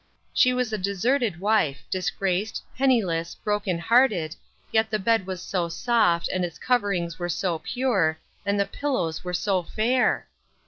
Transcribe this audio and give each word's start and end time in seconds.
She 0.33 0.51
was 0.51 0.73
a 0.73 0.79
deserted 0.79 1.39
wife, 1.39 1.83
disgraced, 1.91 2.63
penniless, 2.75 3.35
broken 3.35 3.77
hearted, 3.77 4.35
yet 4.71 4.89
the 4.89 4.97
bed 4.97 5.27
was 5.27 5.43
so 5.43 5.69
soft, 5.69 6.27
and 6.29 6.43
its 6.43 6.57
coverings 6.57 7.19
were 7.19 7.29
so 7.29 7.59
pure, 7.59 8.17
and 8.43 8.59
the 8.59 8.65
pillows 8.65 9.23
were 9.23 9.31
so 9.35 9.61
fair 9.61 10.25